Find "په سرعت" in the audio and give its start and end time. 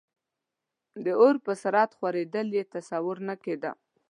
1.45-1.91